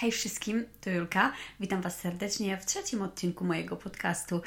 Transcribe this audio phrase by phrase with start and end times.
[0.00, 1.32] Hej wszystkim, to Julka.
[1.60, 4.40] Witam Was serdecznie w trzecim odcinku mojego podcastu.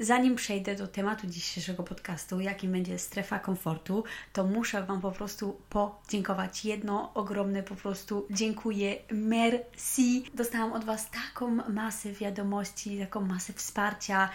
[0.00, 5.56] Zanim przejdę do tematu dzisiejszego podcastu, jakim będzie strefa komfortu, to muszę Wam po prostu
[5.70, 6.64] podziękować.
[6.64, 10.24] Jedno ogromne po prostu dziękuję, merci.
[10.34, 14.28] Dostałam od Was taką masę wiadomości, taką masę wsparcia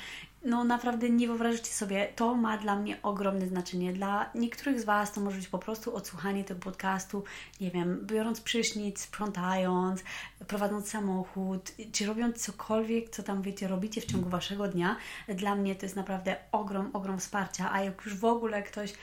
[0.45, 3.93] no naprawdę nie wyobrażacie sobie, to ma dla mnie ogromne znaczenie.
[3.93, 7.23] Dla niektórych z Was to może być po prostu odsłuchanie tego podcastu,
[7.61, 10.03] nie wiem, biorąc prysznic, sprzątając,
[10.47, 14.95] prowadząc samochód, czy robiąc cokolwiek, co tam wiecie, robicie w ciągu Waszego dnia.
[15.27, 18.93] Dla mnie to jest naprawdę ogrom, ogrom wsparcia, a jak już w ogóle ktoś,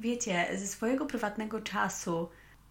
[0.00, 2.28] wiecie, ze swojego prywatnego czasu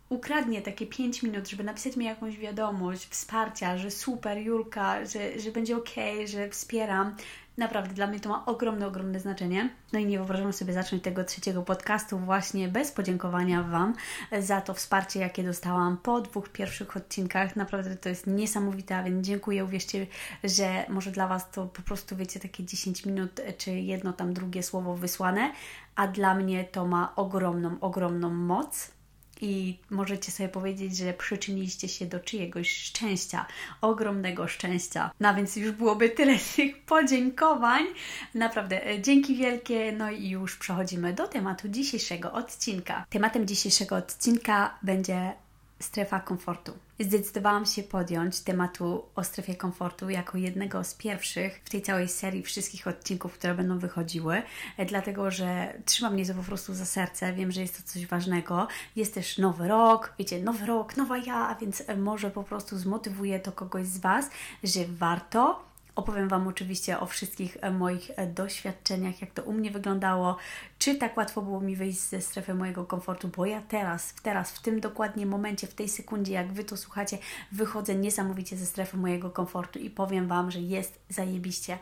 [0.10, 5.52] ukradnie takie 5 minut, żeby napisać mi jakąś wiadomość, wsparcia, że super, Julka, że, że
[5.52, 5.90] będzie ok,
[6.26, 7.16] że wspieram,
[7.58, 9.70] Naprawdę dla mnie to ma ogromne, ogromne znaczenie.
[9.94, 13.94] No i nie wyobrażam sobie zacząć tego trzeciego podcastu właśnie bez podziękowania Wam
[14.40, 17.56] za to wsparcie, jakie dostałam po dwóch pierwszych odcinkach.
[17.56, 19.64] Naprawdę to jest niesamowite, a więc dziękuję.
[19.66, 20.08] Uwierzcie,
[20.44, 24.64] że może dla Was to po prostu wiecie takie 10 minut, czy jedno tam drugie
[24.64, 25.52] słowo wysłane,
[25.96, 28.97] a dla mnie to ma ogromną, ogromną moc
[29.42, 33.46] i możecie sobie powiedzieć, że przyczyniliście się do czyjegoś szczęścia,
[33.82, 35.12] ogromnego szczęścia.
[35.20, 37.86] No więc już byłoby tyle tych podziękowań.
[38.34, 39.92] Naprawdę e, dzięki wielkie.
[39.92, 43.06] No i już przechodzimy do tematu dzisiejszego odcinka.
[43.10, 45.34] Tematem dzisiejszego odcinka będzie
[45.80, 46.87] strefa komfortu.
[47.00, 52.44] Zdecydowałam się podjąć tematu o strefie komfortu jako jednego z pierwszych w tej całej serii
[52.44, 54.42] wszystkich odcinków, które będą wychodziły,
[54.78, 57.34] e, dlatego że trzyma mnie to po prostu za serce.
[57.34, 58.68] Wiem, że jest to coś ważnego.
[58.96, 63.40] Jest też nowy rok, wiecie, nowy rok, nowa ja, więc e, może po prostu zmotywuje
[63.40, 64.30] to kogoś z Was,
[64.64, 69.72] że warto Opowiem Wam oczywiście o wszystkich e, moich e, doświadczeniach, jak to u mnie
[69.72, 70.38] wyglądało,
[70.80, 74.62] czy tak łatwo było mi wyjść ze strefy mojego komfortu, bo ja teraz, teraz, w
[74.62, 77.18] tym dokładnie momencie, w tej sekundzie, jak Wy to słuchacie,
[77.52, 81.78] wychodzę niesamowicie ze strefy mojego komfortu i powiem Wam, że jest zajebiście.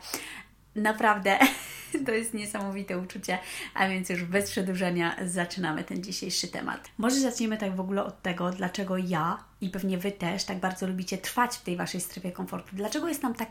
[0.76, 1.38] Naprawdę
[2.06, 3.38] to jest niesamowite uczucie,
[3.74, 6.90] a więc już bez przedłużenia zaczynamy ten dzisiejszy temat.
[6.98, 10.86] Może zacznijmy tak w ogóle od tego, dlaczego ja i pewnie Wy też tak bardzo
[10.86, 12.76] lubicie trwać w tej Waszej strefie komfortu.
[12.76, 13.50] Dlaczego jest nam tak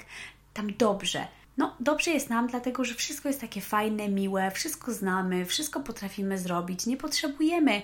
[0.53, 1.27] tam dobrze.
[1.57, 6.37] No, dobrze jest nam, dlatego że wszystko jest takie fajne, miłe, wszystko znamy, wszystko potrafimy
[6.37, 7.81] zrobić, nie potrzebujemy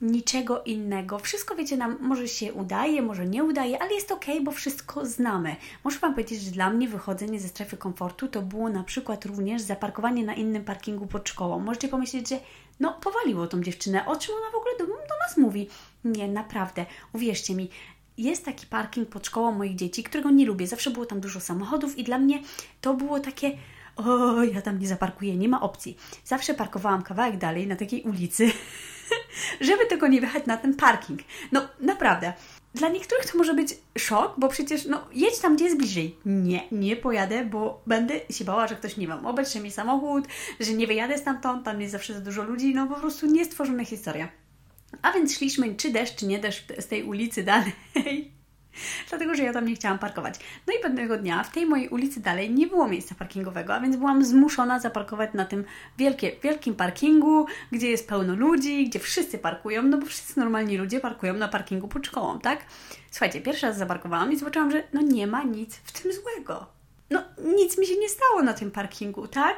[0.00, 1.18] niczego innego.
[1.18, 5.56] Wszystko, wiecie, nam może się udaje, może nie udaje, ale jest ok, bo wszystko znamy.
[5.84, 9.62] Muszę Wam powiedzieć, że dla mnie wychodzenie ze strefy komfortu to było na przykład również
[9.62, 11.58] zaparkowanie na innym parkingu pod szkołą.
[11.58, 12.40] Możecie pomyśleć, że
[12.80, 15.68] no, powaliło tą dziewczynę, o czym ona w ogóle do, do nas mówi.
[16.04, 17.70] Nie, naprawdę, uwierzcie mi,
[18.18, 20.66] jest taki parking pod szkołą moich dzieci, którego nie lubię.
[20.66, 22.42] Zawsze było tam dużo samochodów i dla mnie
[22.80, 23.52] to było takie
[23.96, 25.96] o, ja tam nie zaparkuję, nie ma opcji.
[26.24, 28.50] Zawsze parkowałam kawałek dalej na takiej ulicy,
[29.60, 31.20] żeby tylko nie wjechać na ten parking.
[31.52, 32.32] No, naprawdę.
[32.74, 36.16] Dla niektórych to może być szok, bo przecież, no, jedź tam, gdzie jest bliżej.
[36.24, 40.24] Nie, nie pojadę, bo będę się bała, że ktoś, nie wiem, obejrzy mi samochód,
[40.60, 44.28] że nie wyjadę stamtąd, tam jest zawsze za dużo ludzi, no po prostu niestworzona historia.
[45.02, 47.72] A więc szliśmy, czy deszcz, czy nie deszcz, z tej ulicy dalej.
[49.08, 50.34] Dlatego, że ja tam nie chciałam parkować.
[50.66, 53.96] No i pewnego dnia w tej mojej ulicy dalej nie było miejsca parkingowego, a więc
[53.96, 55.64] byłam zmuszona zaparkować na tym
[55.98, 61.00] wielkie, wielkim parkingu, gdzie jest pełno ludzi, gdzie wszyscy parkują, no bo wszyscy normalni ludzie
[61.00, 62.58] parkują na parkingu pod szkołą, tak?
[63.10, 66.66] Słuchajcie, pierwszy raz zaparkowałam i zobaczyłam, że no nie ma nic w tym złego.
[67.10, 67.22] No
[67.56, 69.56] nic mi się nie stało na tym parkingu, tak?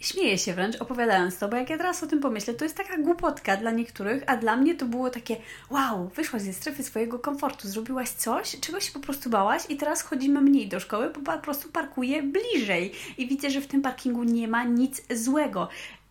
[0.00, 2.98] Śmieję się wręcz opowiadając to, bo jak ja teraz o tym pomyślę, to jest taka
[2.98, 5.36] głupotka dla niektórych, a dla mnie to było takie
[5.70, 10.02] wow, wyszłaś ze strefy swojego komfortu, zrobiłaś coś, czego się po prostu bałaś i teraz
[10.02, 14.24] chodzimy mniej do szkoły, bo po prostu parkuję bliżej i widzę, że w tym parkingu
[14.24, 15.68] nie ma nic złego.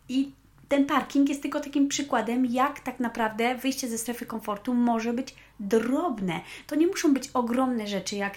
[0.10, 0.32] I
[0.68, 5.36] ten parking jest tylko takim przykładem, jak tak naprawdę wyjście ze strefy komfortu może być
[5.60, 6.42] drobne.
[6.68, 8.34] To nie muszą być ogromne rzeczy, jak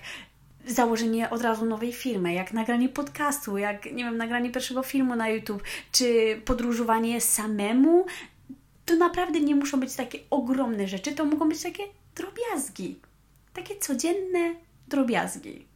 [0.66, 5.28] założenie od razu nowej firmy, jak nagranie podcastu, jak nie wiem, nagranie pierwszego filmu na
[5.28, 5.62] YouTube,
[5.92, 8.06] czy podróżowanie samemu,
[8.86, 11.82] to naprawdę nie muszą być takie ogromne rzeczy, to mogą być takie
[12.14, 13.00] drobiazgi.
[13.54, 14.54] Takie codzienne
[14.88, 15.66] drobiazgi.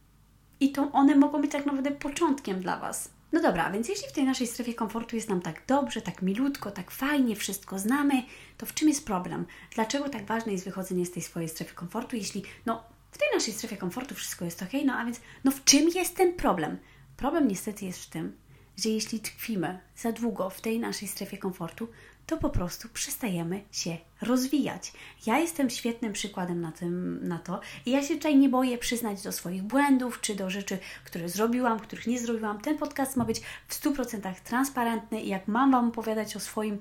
[0.59, 3.09] I to one mogą być tak naprawdę początkiem dla Was.
[3.31, 6.71] No dobra, więc jeśli w tej naszej strefie komfortu jest nam tak dobrze, tak milutko,
[6.71, 8.23] tak fajnie, wszystko znamy,
[8.57, 9.45] to w czym jest problem?
[9.75, 12.83] Dlaczego tak ważne jest wychodzenie z tej swojej strefy komfortu, jeśli no
[13.17, 16.15] w tej naszej strefie komfortu wszystko jest ok, no a więc, no w czym jest
[16.15, 16.77] ten problem?
[17.17, 18.37] Problem niestety jest w tym,
[18.77, 21.87] że jeśli tkwimy za długo w tej naszej strefie komfortu,
[22.25, 24.93] to po prostu przestajemy się rozwijać.
[25.25, 29.21] Ja jestem świetnym przykładem na, tym, na to i ja się tutaj nie boję przyznać
[29.21, 32.61] do swoich błędów czy do rzeczy, które zrobiłam, których nie zrobiłam.
[32.61, 36.79] Ten podcast ma być w 100% transparentny i jak mam Wam opowiadać o swoim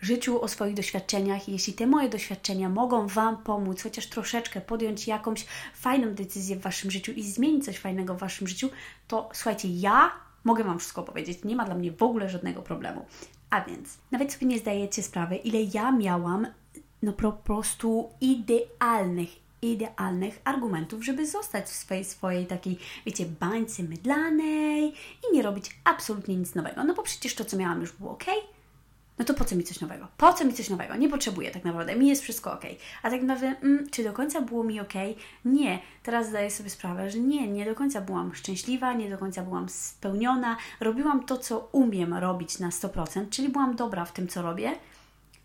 [0.00, 1.48] życiu, o swoich doświadczeniach.
[1.48, 6.90] Jeśli te moje doświadczenia mogą Wam pomóc, chociaż troszeczkę podjąć jakąś fajną decyzję w Waszym
[6.90, 8.70] życiu i zmienić coś fajnego w Waszym życiu,
[9.08, 10.12] to słuchajcie, ja
[10.44, 11.44] mogę Wam wszystko powiedzieć.
[11.44, 13.06] Nie ma dla mnie w ogóle żadnego problemu.
[13.50, 16.46] A więc, nawet sobie nie zdajecie sprawy, ile ja miałam
[17.02, 19.28] no po prostu idealnych,
[19.62, 24.92] idealnych argumentów, żeby zostać w swojej, swojej takiej, wiecie, bańce mydlanej
[25.28, 26.84] i nie robić absolutnie nic nowego.
[26.84, 28.24] No bo przecież to, co miałam, już było ok.
[29.18, 30.08] No to po co mi coś nowego?
[30.16, 30.96] Po co mi coś nowego?
[30.96, 31.96] Nie potrzebuję tak naprawdę.
[31.96, 32.62] Mi jest wszystko ok.
[33.02, 34.92] A tak naprawdę, mm, czy do końca było mi ok?
[35.44, 35.78] Nie.
[36.02, 39.68] Teraz zdaję sobie sprawę, że nie, nie do końca byłam szczęśliwa, nie do końca byłam
[39.68, 40.56] spełniona.
[40.80, 44.72] Robiłam to, co umiem robić na 100%, czyli byłam dobra w tym, co robię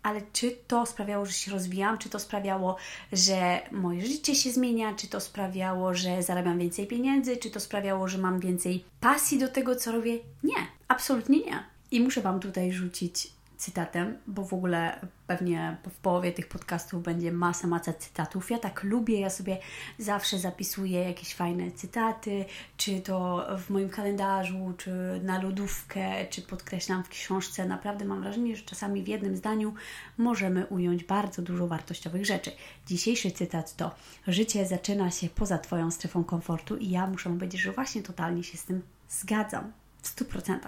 [0.02, 2.76] ale czy to sprawiało, że się rozwijam, czy to sprawiało,
[3.12, 8.08] że moje życie się zmienia, czy to sprawiało, że zarabiam więcej pieniędzy, czy to sprawiało,
[8.08, 10.18] że mam więcej pasji do tego, co robię?
[10.42, 11.64] Nie, absolutnie nie.
[11.90, 17.32] I muszę Wam tutaj rzucić cytatem, bo w ogóle pewnie w połowie tych podcastów będzie
[17.32, 18.50] masa, masa cytatów.
[18.50, 19.58] Ja tak lubię, ja sobie
[19.98, 22.44] zawsze zapisuję jakieś fajne cytaty,
[22.76, 27.66] czy to w moim kalendarzu, czy na lodówkę, czy podkreślam w książce.
[27.66, 29.74] Naprawdę mam wrażenie, że czasami w jednym zdaniu
[30.18, 32.50] możemy ująć bardzo dużo wartościowych rzeczy.
[32.86, 33.94] Dzisiejszy cytat to:
[34.26, 38.58] Życie zaczyna się poza Twoją strefą komfortu, i ja muszę powiedzieć, że właśnie totalnie się
[38.58, 39.72] z tym zgadzam
[40.02, 40.58] w 100%.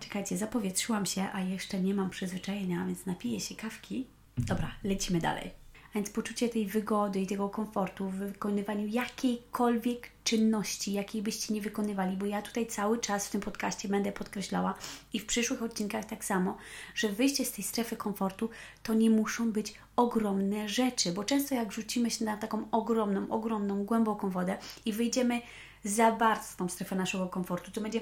[0.00, 4.06] Czekajcie, zapowietrzyłam się, a jeszcze nie mam przyzwyczajenia, więc napiję się kawki.
[4.38, 5.50] Dobra, lecimy dalej.
[5.90, 11.60] A więc poczucie tej wygody i tego komfortu w wykonywaniu jakiejkolwiek czynności, jakiej byście nie
[11.60, 14.74] wykonywali, bo ja tutaj cały czas w tym podcaście będę podkreślała
[15.12, 16.56] i w przyszłych odcinkach tak samo,
[16.94, 18.50] że wyjście z tej strefy komfortu
[18.82, 23.84] to nie muszą być ogromne rzeczy, bo często jak rzucimy się na taką ogromną, ogromną,
[23.84, 25.40] głęboką wodę i wyjdziemy
[25.84, 28.00] za bardzo z tą strefę naszego komfortu, to będzie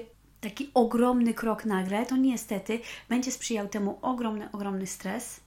[0.49, 2.79] taki ogromny krok nagle, to niestety
[3.09, 5.39] będzie sprzyjał temu ogromny, ogromny stres.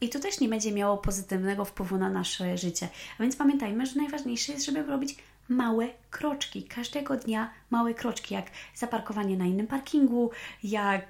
[0.00, 2.88] I to też nie będzie miało pozytywnego wpływu na nasze życie.
[3.18, 5.16] A więc pamiętajmy, że najważniejsze jest, żeby robić
[5.48, 6.62] małe kroczki.
[6.62, 10.30] Każdego dnia małe kroczki, jak zaparkowanie na innym parkingu,
[10.62, 11.06] jak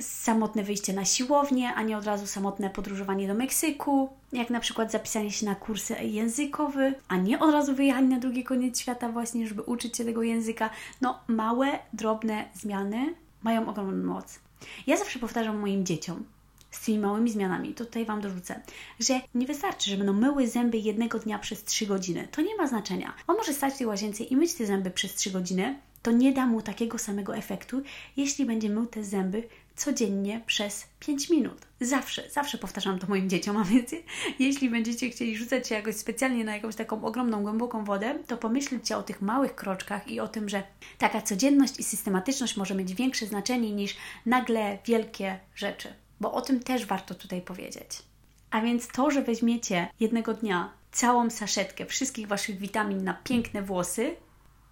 [0.00, 4.92] samotne wyjście na siłownię, a nie od razu samotne podróżowanie do Meksyku, jak na przykład
[4.92, 9.46] zapisanie się na kursy językowe, a nie od razu wyjechanie na drugi koniec świata właśnie,
[9.46, 10.70] żeby uczyć się tego języka.
[11.00, 14.38] No, małe, drobne zmiany mają ogromną moc.
[14.86, 16.24] Ja zawsze powtarzam moim dzieciom,
[16.70, 18.60] z tymi małymi zmianami, to tutaj Wam dorzucę,
[19.00, 22.28] że nie wystarczy, że będą myły zęby jednego dnia przez 3 godziny.
[22.30, 23.14] To nie ma znaczenia.
[23.26, 26.32] On może stać w tej łazience i myć te zęby przez 3 godziny, to nie
[26.32, 27.82] da mu takiego samego efektu,
[28.16, 31.66] jeśli będzie mył te zęby codziennie przez 5 minut.
[31.80, 33.90] Zawsze, zawsze powtarzam to moim dzieciom, a więc
[34.38, 38.96] jeśli będziecie chcieli rzucać się jakoś specjalnie na jakąś taką ogromną, głęboką wodę, to pomyślcie
[38.96, 40.62] o tych małych kroczkach i o tym, że
[40.98, 43.96] taka codzienność i systematyczność może mieć większe znaczenie niż
[44.26, 45.94] nagle wielkie rzeczy.
[46.20, 48.02] Bo o tym też warto tutaj powiedzieć.
[48.50, 54.16] A więc to, że weźmiecie jednego dnia całą saszetkę wszystkich Waszych witamin na piękne włosy,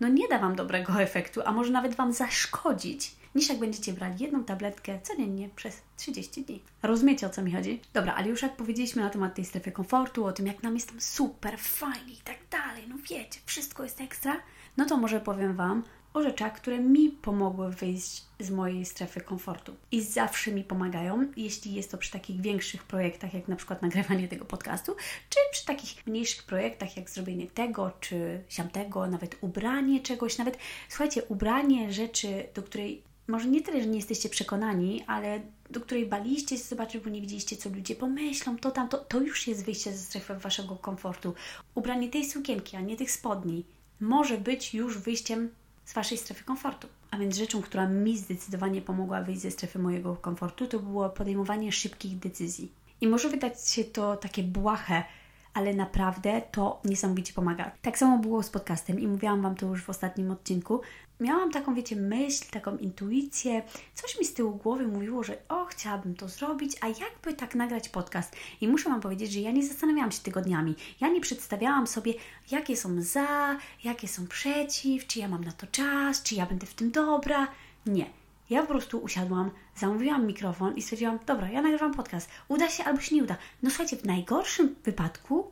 [0.00, 4.14] no nie da Wam dobrego efektu, a może nawet Wam zaszkodzić, niż jak będziecie brali
[4.18, 6.62] jedną tabletkę codziennie przez 30 dni.
[6.82, 7.80] Rozumiecie o co mi chodzi?
[7.92, 10.88] Dobra, ale już jak powiedzieliśmy na temat tej strefy komfortu, o tym jak nam jest
[10.88, 14.36] tam super, fajnie i tak dalej, no wiecie, wszystko jest ekstra,
[14.76, 15.82] no to może powiem Wam
[16.14, 19.76] o rzeczach, które mi pomogły wyjść z mojej strefy komfortu.
[19.92, 24.28] I zawsze mi pomagają, jeśli jest to przy takich większych projektach, jak na przykład nagrywanie
[24.28, 24.96] tego podcastu,
[25.28, 31.22] czy przy takich mniejszych projektach, jak zrobienie tego, czy siamtego, nawet ubranie czegoś, nawet, słuchajcie,
[31.28, 36.58] ubranie rzeczy, do której może nie tyle, że nie jesteście przekonani, ale do której baliście
[36.58, 39.92] się zobaczyć, bo nie widzieliście, co ludzie pomyślą, to tam, to, to już jest wyjście
[39.92, 41.34] ze strefy waszego komfortu.
[41.74, 43.64] Ubranie tej sukienki, a nie tych spodni,
[44.00, 45.48] może być już wyjściem
[45.84, 46.88] z waszej strefy komfortu.
[47.10, 51.72] A więc rzeczą, która mi zdecydowanie pomogła wyjść ze strefy mojego komfortu, to było podejmowanie
[51.72, 52.72] szybkich decyzji.
[53.00, 55.04] I może wydać się to takie błahe,
[55.54, 57.70] ale naprawdę to niesamowicie pomaga.
[57.82, 60.80] Tak samo było z podcastem i mówiłam Wam to już w ostatnim odcinku.
[61.20, 63.62] Miałam taką, wiecie, myśl, taką intuicję,
[63.94, 67.88] coś mi z tyłu głowy mówiło, że o, chciałabym to zrobić, a jakby tak nagrać
[67.88, 68.36] podcast?
[68.60, 70.74] I muszę Wam powiedzieć, że ja nie zastanawiałam się tygodniami.
[71.00, 72.14] Ja nie przedstawiałam sobie,
[72.50, 76.66] jakie są za, jakie są przeciw, czy ja mam na to czas, czy ja będę
[76.66, 77.48] w tym dobra.
[77.86, 78.06] Nie.
[78.50, 79.50] Ja po prostu usiadłam,
[79.80, 82.30] zamówiłam mikrofon i stwierdziłam, dobra, ja nagrywam podcast.
[82.48, 83.36] Uda się albo się nie uda.
[83.62, 85.50] No słuchajcie, w najgorszym wypadku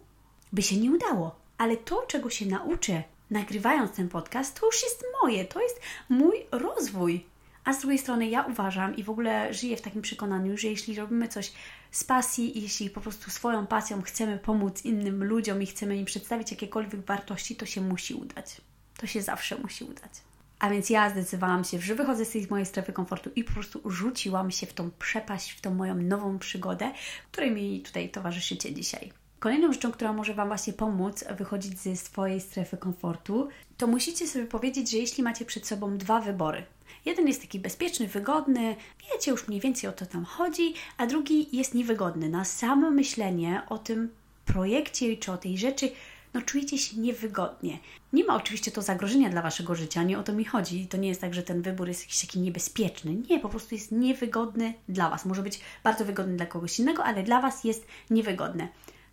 [0.53, 1.37] by się nie udało.
[1.59, 6.47] Ale to, czego się nauczę nagrywając ten podcast, to już jest moje, to jest mój
[6.51, 7.25] rozwój.
[7.65, 10.97] A z drugiej strony ja uważam i w ogóle żyję w takim przekonaniu, że jeśli
[10.97, 11.53] robimy coś
[11.91, 16.51] z pasji jeśli po prostu swoją pasją chcemy pomóc innym ludziom i chcemy im przedstawić
[16.51, 18.61] jakiekolwiek wartości, to się musi udać.
[18.97, 20.28] To się zawsze musi udać.
[20.59, 23.91] A więc ja zdecydowałam się, że wychodzę z tej mojej strefy komfortu i po prostu
[23.91, 26.93] rzuciłam się w tą przepaść, w tą moją nową przygodę,
[27.33, 29.13] której mi tutaj towarzyszycie dzisiaj.
[29.39, 34.45] Kolejną rzeczą, która może Wam właśnie pomóc wychodzić ze swojej strefy komfortu, to musicie sobie
[34.45, 36.65] powiedzieć, że jeśli macie przed sobą dwa wybory.
[37.05, 38.77] Jeden jest taki bezpieczny, wygodny,
[39.13, 42.29] wiecie już mniej więcej o co tam chodzi, a drugi jest niewygodny.
[42.29, 44.09] Na samo myślenie o tym
[44.45, 45.91] projekcie czy o tej rzeczy
[46.39, 47.79] no czujecie się niewygodnie.
[48.13, 50.87] Nie ma oczywiście to zagrożenia dla Waszego życia, nie o to mi chodzi.
[50.87, 53.15] To nie jest tak, że ten wybór jest jakiś taki niebezpieczny.
[53.31, 55.25] Nie, po prostu jest niewygodny dla Was.
[55.25, 58.69] Może być bardzo wygodny dla kogoś innego, ale dla Was jest niewygodny.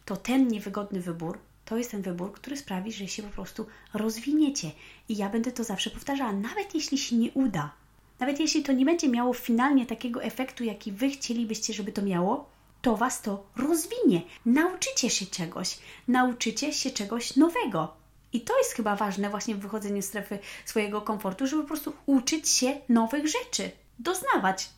[0.06, 4.72] To ten niewygodny wybór to jest ten wybór, który sprawi, że się po prostu rozwiniecie.
[5.10, 7.72] I ja będę to zawsze powtarzała, nawet jeśli się nie uda,
[8.20, 12.50] nawet jeśli to nie będzie miało finalnie takiego efektu, jaki Wy chcielibyście, żeby to miało,
[12.86, 14.22] to Was to rozwinie.
[14.46, 17.94] Nauczycie się czegoś, nauczycie się czegoś nowego.
[18.34, 21.94] I to jest chyba ważne właśnie w wychodzeniu z strefy swojego komfortu, żeby po prostu
[22.06, 24.70] uczyć się nowych rzeczy, doznawać.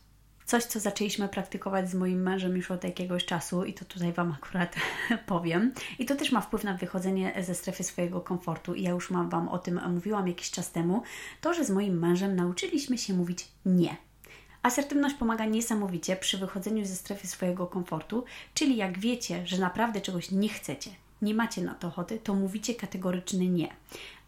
[0.46, 4.36] Coś, co zaczęliśmy praktykować z moim mężem już od jakiegoś czasu, i to tutaj Wam
[4.42, 4.76] akurat
[5.26, 5.72] powiem.
[5.98, 8.74] I to też ma wpływ na wychodzenie ze strefy swojego komfortu.
[8.74, 11.02] I ja już mam Wam o tym mówiłam jakiś czas temu.
[11.40, 14.07] To, że z moim mężem nauczyliśmy się mówić nie
[14.68, 20.30] Asertywność pomaga niesamowicie przy wychodzeniu ze strefy swojego komfortu, czyli jak wiecie, że naprawdę czegoś
[20.30, 20.90] nie chcecie,
[21.22, 23.68] nie macie na to ochoty, to mówicie kategoryczne nie.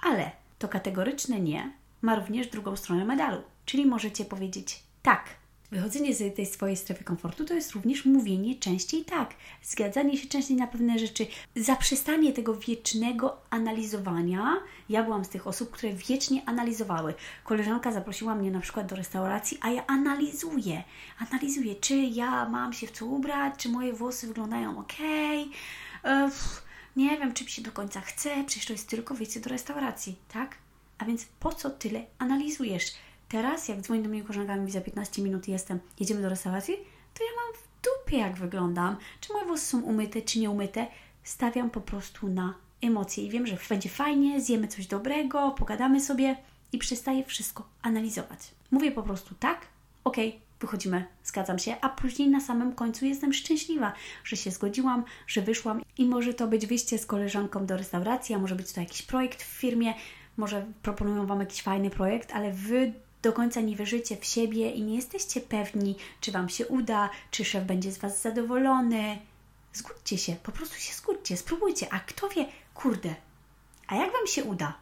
[0.02, 5.24] Ale to kategoryczne nie ma również drugą stronę medalu, czyli możecie powiedzieć tak,
[5.70, 10.56] Wychodzenie z tej swojej strefy komfortu to jest również mówienie częściej tak, zgadzanie się częściej
[10.56, 14.56] na pewne rzeczy, zaprzestanie tego wiecznego analizowania.
[14.88, 17.14] Ja byłam z tych osób, które wiecznie analizowały.
[17.44, 20.84] Koleżanka zaprosiła mnie na przykład do restauracji, a ja analizuję.
[21.18, 24.92] Analizuję, czy ja mam się w co ubrać, czy moje włosy wyglądają ok.
[26.96, 30.16] nie wiem, czy mi się do końca chce, przecież to jest tylko wyjście do restauracji,
[30.32, 30.54] tak?
[30.98, 32.94] A więc po co tyle analizujesz?
[33.30, 36.74] Teraz, jak dzwoni do mnie koleżanka mówi za 15 minut jestem, jedziemy do restauracji,
[37.14, 40.86] to ja mam w dupie jak wyglądam, czy moje włosy są umyte, czy nie umyte.
[41.24, 46.36] Stawiam po prostu na emocje i wiem, że będzie fajnie, zjemy coś dobrego, pogadamy sobie
[46.72, 48.38] i przestaję wszystko analizować.
[48.70, 49.66] Mówię po prostu tak,
[50.04, 53.92] okej, okay, wychodzimy, zgadzam się, a później na samym końcu jestem szczęśliwa,
[54.24, 58.38] że się zgodziłam, że wyszłam i może to być wyjście z koleżanką do restauracji, a
[58.38, 59.94] może być to jakiś projekt w firmie,
[60.36, 64.82] może proponują Wam jakiś fajny projekt, ale Wy do końca nie wierzycie w siebie i
[64.82, 69.18] nie jesteście pewni, czy Wam się uda, czy szef będzie z Was zadowolony.
[69.72, 73.14] Zgódźcie się, po prostu się zgódźcie, spróbujcie, a kto wie, kurde,
[73.86, 74.74] a jak Wam się uda?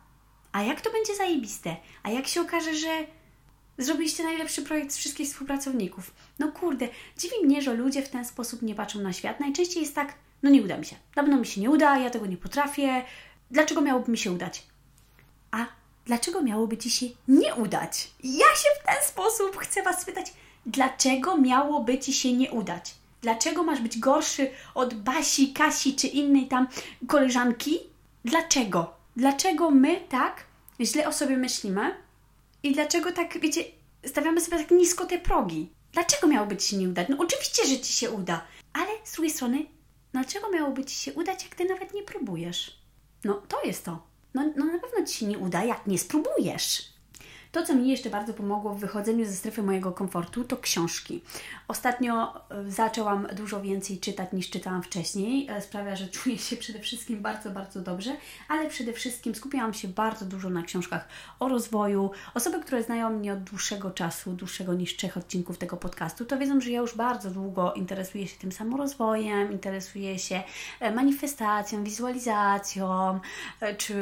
[0.52, 1.76] A jak to będzie zajebiste?
[2.02, 3.07] A jak się okaże, że
[3.78, 6.14] zrobiliście najlepszy projekt z wszystkich współpracowników?
[6.38, 9.40] No kurde, dziwi mnie, że ludzie w ten sposób nie patrzą na świat.
[9.40, 12.26] Najczęściej jest tak, no nie uda mi się, dawno mi się nie uda, ja tego
[12.26, 13.04] nie potrafię,
[13.50, 14.68] dlaczego miałoby mi się udać?
[16.09, 18.11] Dlaczego miałoby Ci się nie udać?
[18.25, 20.33] Ja się w ten sposób chcę Was spytać,
[20.67, 22.95] dlaczego miałoby Ci się nie udać?
[23.23, 26.69] Dlaczego masz być gorszy od Basi, Kasi czy innej tam
[27.07, 27.79] koleżanki?
[28.25, 28.95] Dlaczego?
[29.17, 30.45] Dlaczego my tak
[30.81, 31.95] źle o sobie myślimy?
[32.62, 33.65] I dlaczego tak, wiecie,
[34.07, 35.69] stawiamy sobie tak nisko te progi?
[35.93, 37.09] Dlaczego miałoby Ci się nie udać?
[37.09, 39.67] No oczywiście, że Ci się uda, ale z drugiej strony,
[40.12, 42.79] dlaczego miałoby Ci się udać, jak Ty nawet nie próbujesz?
[43.25, 46.98] No to jest to no, no na pewno Ci się nie uda, jak nie spróbujesz.
[47.59, 51.23] To, co mi jeszcze bardzo pomogło w wychodzeniu ze strefy mojego komfortu, to książki.
[51.69, 55.49] Ostatnio e, zaczęłam dużo więcej czytać niż czytałam wcześniej.
[55.50, 58.17] E, sprawia, że czuję się przede wszystkim bardzo, bardzo dobrze,
[58.49, 61.09] ale przede wszystkim skupiałam się bardzo dużo na książkach
[61.41, 62.11] o rozwoju.
[62.35, 66.61] Osoby, które znają mnie od dłuższego czasu, dłuższego niż trzech odcinków tego podcastu, to wiedzą,
[66.61, 70.43] że ja już bardzo długo interesuję się tym samorozwojem, interesuję się
[70.81, 73.21] e, manifestacją, wizualizacją,
[73.79, 73.95] czy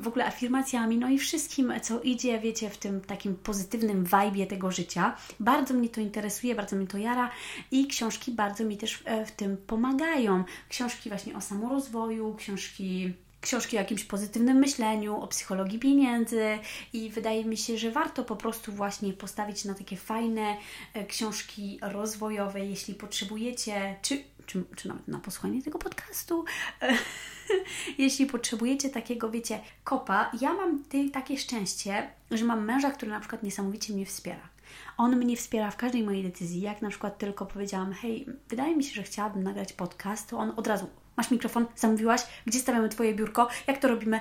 [0.00, 4.70] w ogóle afirmacjami, no i wszystkim, co idzie, wiecie, w tym takim pozytywnym vibe tego
[4.72, 5.16] życia.
[5.40, 7.30] Bardzo mnie to interesuje, bardzo mnie to jara
[7.70, 10.44] i książki bardzo mi też e, w tym pomagają.
[10.68, 16.58] Książki właśnie o samorozwoju, książki książki o jakimś pozytywnym myśleniu, o psychologii pieniędzy
[16.92, 20.56] i wydaje mi się, że warto po prostu właśnie postawić na takie fajne
[20.94, 26.44] e, książki rozwojowe, jeśli potrzebujecie, czy, czy, czy nawet na posłuchanie tego podcastu.
[27.98, 33.42] jeśli potrzebujecie takiego, wiecie, kopa, ja mam takie szczęście, że mam męża, który na przykład
[33.42, 34.48] niesamowicie mnie wspiera.
[34.96, 36.60] On mnie wspiera w każdej mojej decyzji.
[36.60, 40.52] Jak na przykład tylko powiedziałam, hej, wydaje mi się, że chciałabym nagrać podcast, to on
[40.56, 44.20] od razu, masz mikrofon, zamówiłaś, gdzie stawiamy Twoje biurko, jak to robimy?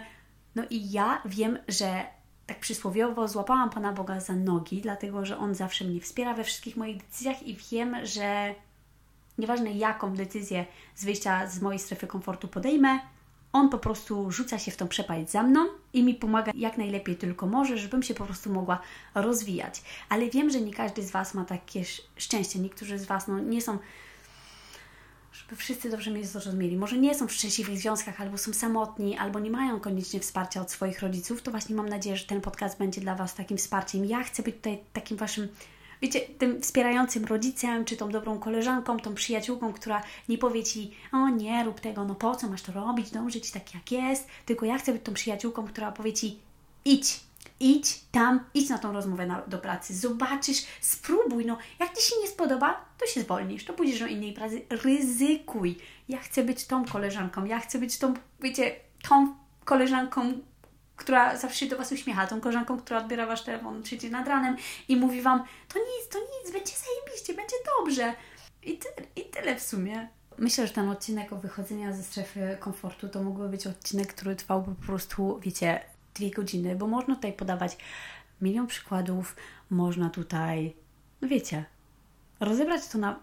[0.56, 2.06] No i ja wiem, że
[2.46, 6.78] tak przysłowiowo złapałam Pana Boga za nogi, dlatego że On zawsze mnie wspiera we wszystkich
[6.78, 8.56] moich decyzjach i wiem, że
[9.40, 10.66] nieważne jaką decyzję
[10.96, 13.00] z wyjścia z mojej strefy komfortu podejmę,
[13.54, 17.16] On po prostu rzuca się w tą przepaść za mną i mi pomaga jak najlepiej
[17.16, 18.80] tylko może, żebym się po prostu mogła
[19.16, 19.82] rozwijać.
[20.10, 21.84] Ale wiem, że nie każdy z Was ma takie
[22.18, 22.60] szczęście.
[22.60, 23.78] Niektórzy z Was no, nie są
[25.50, 29.40] żeby wszyscy dobrze mnie zrozumieli, może nie są w szczęśliwych związkach, albo są samotni, albo
[29.40, 33.02] nie mają koniecznie wsparcia od swoich rodziców, to właśnie mam nadzieję, że ten podcast będzie
[33.02, 34.06] dla Was takim wsparciem.
[34.06, 35.48] Ja chcę być tutaj takim Waszym
[36.02, 41.30] wiecie, tym wspierającym rodzicem, czy tą dobrą koleżanką, tą przyjaciółką, która nie powie ci, o
[41.30, 43.10] nie, rób tego, no po co masz to robić,
[43.42, 46.40] ci tak jak jest, tylko ja chcę być tą przyjaciółką, która powie ci,
[46.86, 47.20] idź,
[47.60, 51.58] idź tam, idź na tą rozmowę na, do pracy, zobaczysz, spróbuj, no.
[51.80, 55.78] Jak Ci się nie spodoba, to się zwolnisz, to pójdziesz do innej pracy, ryzykuj.
[56.10, 58.76] Ja chcę być tą koleżanką, ja chcę być tą, wiecie,
[59.10, 60.34] tą koleżanką,
[61.00, 64.58] która zawsze się do Was uśmiecha, tą koleżanką, która odbiera Wasz telefon trzeci nad ranem
[64.88, 68.14] i mówi Wam, to nic, to nic, będzie zajebiście, będzie dobrze.
[68.64, 70.10] I, ty, I tyle w sumie.
[70.38, 74.64] Myślę, że ten odcinek o wychodzeniu ze strefy komfortu to mógłby być odcinek, który trwał
[74.64, 75.82] po prostu, wiecie,
[76.14, 77.78] dwie godziny, bo można tutaj podawać
[78.42, 79.36] milion przykładów,
[79.70, 80.74] można tutaj,
[81.22, 81.66] no wiecie,
[82.40, 83.20] rozebrać to na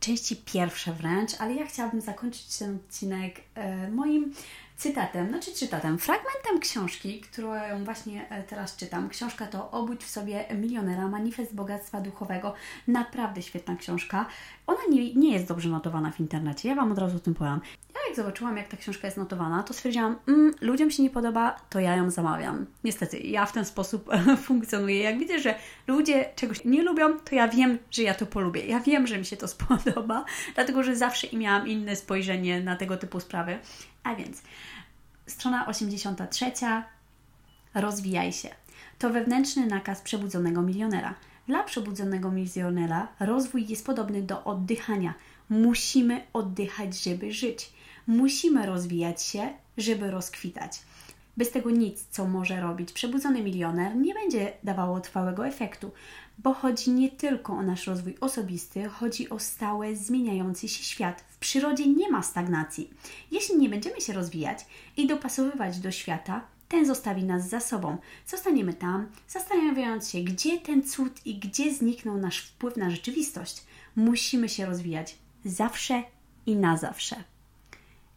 [0.00, 4.32] części pierwsze wręcz, ale ja chciałabym zakończyć ten odcinek e, moim
[4.76, 9.08] cytatem, znaczy cytatem, fragmentem książki, którą właśnie e, teraz czytam.
[9.08, 12.54] Książka to Obudź w sobie milionera, manifest bogactwa duchowego.
[12.86, 14.26] Naprawdę świetna książka.
[14.66, 17.60] Ona nie, nie jest dobrze notowana w internecie, ja Wam od razu o tym powiem.
[17.94, 21.56] Ja jak zobaczyłam, jak ta książka jest notowana, to stwierdziłam, mm, ludziom się nie podoba,
[21.70, 22.66] to ja ją zamawiam.
[22.84, 24.08] Niestety, ja w ten sposób
[24.46, 25.02] funkcjonuję.
[25.02, 25.54] Jak widzę, że
[25.86, 28.66] ludzie czegoś nie lubią, to ja wiem, że ja to polubię.
[28.66, 32.96] Ja wiem, że mi się to spodoba, dlatego, że zawsze miałam inne spojrzenie na tego
[32.96, 33.58] typu sprawy.
[34.02, 34.42] A więc,
[35.26, 36.52] strona 83.
[37.74, 38.48] Rozwijaj się.
[38.98, 41.14] To wewnętrzny nakaz przebudzonego milionera.
[41.46, 45.14] Dla przebudzonego milionera rozwój jest podobny do oddychania.
[45.48, 47.72] Musimy oddychać, żeby żyć.
[48.06, 49.48] Musimy rozwijać się,
[49.78, 50.80] żeby rozkwitać.
[51.36, 55.90] Bez tego nic, co może robić przebudzony milioner, nie będzie dawało trwałego efektu,
[56.38, 61.24] bo chodzi nie tylko o nasz rozwój osobisty, chodzi o stałe, zmieniający się świat.
[61.28, 62.90] W przyrodzie nie ma stagnacji.
[63.30, 67.98] Jeśli nie będziemy się rozwijać i dopasowywać do świata, ten zostawi nas za sobą.
[68.26, 73.64] Zostaniemy tam, zastanawiając się, gdzie ten cud i gdzie zniknął nasz wpływ na rzeczywistość.
[73.96, 76.02] Musimy się rozwijać zawsze
[76.46, 77.16] i na zawsze.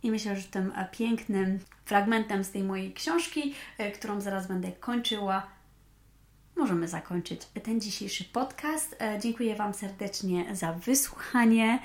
[0.03, 5.47] I myślę, że tym pięknym fragmentem z tej mojej książki, e, którą zaraz będę kończyła,
[6.55, 8.95] możemy zakończyć ten dzisiejszy podcast.
[9.01, 11.79] E, dziękuję Wam serdecznie za wysłuchanie.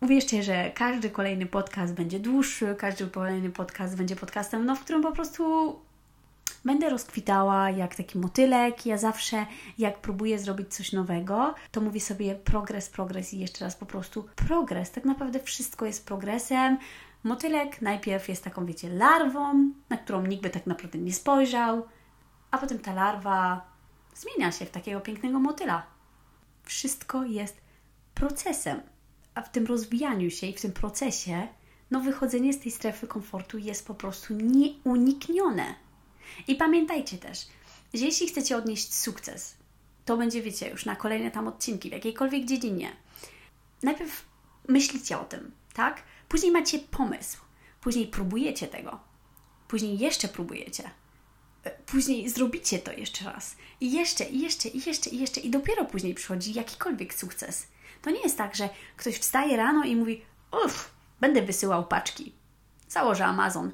[0.00, 5.02] Uwierzcie, że każdy kolejny podcast będzie dłuższy, każdy kolejny podcast będzie podcastem, no, w którym
[5.02, 5.76] po prostu
[6.64, 8.86] będę rozkwitała jak taki motylek.
[8.86, 9.46] Ja zawsze,
[9.78, 14.28] jak próbuję zrobić coś nowego, to mówię sobie progres, progres i jeszcze raz po prostu
[14.36, 14.90] progres.
[14.90, 16.78] Tak naprawdę wszystko jest progresem.
[17.24, 21.86] Motylek najpierw jest taką, wiecie, larwą, na którą nikt by tak naprawdę nie spojrzał,
[22.50, 23.66] a potem ta larwa
[24.14, 25.86] zmienia się w takiego pięknego motyla.
[26.62, 27.60] Wszystko jest
[28.14, 28.80] procesem,
[29.38, 31.48] a w tym rozwijaniu się i w tym procesie,
[31.90, 35.74] no wychodzenie z tej strefy komfortu jest po prostu nieuniknione.
[36.48, 37.46] I pamiętajcie też,
[37.94, 39.56] że jeśli chcecie odnieść sukces,
[40.04, 42.96] to będzie, wiecie, już na kolejne tam odcinki, w jakiejkolwiek dziedzinie.
[43.82, 44.24] Najpierw
[44.68, 46.02] myślicie o tym, tak?
[46.28, 47.38] Później macie pomysł,
[47.80, 49.00] później próbujecie tego,
[49.68, 50.90] później jeszcze próbujecie,
[51.64, 55.50] e, później zrobicie to jeszcze raz i jeszcze, i jeszcze, i jeszcze, i jeszcze, i
[55.50, 57.66] dopiero później przychodzi jakikolwiek sukces.
[58.02, 60.22] To nie jest tak, że ktoś wstaje rano i mówi:
[60.64, 62.32] Uff, będę wysyłał paczki.
[62.88, 63.72] Założę Amazon.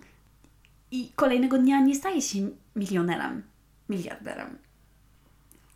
[0.91, 3.43] I kolejnego dnia nie staje się milionerem,
[3.89, 4.59] miliarderem.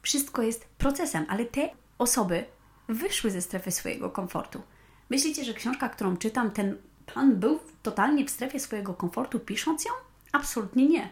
[0.03, 2.45] Wszystko jest procesem, ale te osoby
[2.89, 4.63] wyszły ze strefy swojego komfortu.
[5.11, 6.77] Myślicie, że książka, którą czytam, ten
[7.15, 9.91] pan był totalnie w strefie swojego komfortu pisząc ją?
[10.33, 11.09] Absolutnie nie.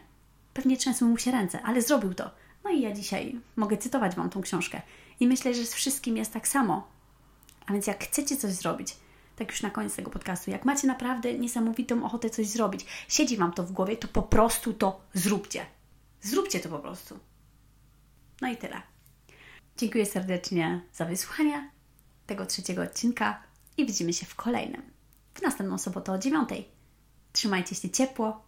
[0.55, 2.31] Pewnie trzęsły mu się ręce, ale zrobił to.
[2.65, 4.83] No i ja dzisiaj mogę cytować Wam tą książkę.
[5.21, 6.89] I myślę, że z wszystkim jest tak samo.
[7.67, 8.97] A więc jak chcecie coś zrobić,
[9.37, 13.53] tak już na koniec tego podcastu, jak macie naprawdę niesamowitą ochotę coś zrobić, siedzi Wam
[13.53, 15.67] to w głowie, to po prostu to zróbcie.
[16.23, 17.19] Zróbcie to po prostu.
[18.41, 18.83] No i tyle.
[19.77, 21.71] Dziękuję serdecznie za wysłuchanie
[22.27, 23.43] tego trzeciego odcinka
[23.77, 24.83] i widzimy się w kolejnym.
[25.35, 26.69] W następną sobotę o dziewiątej.
[27.33, 28.46] Trzymajcie się ciepło.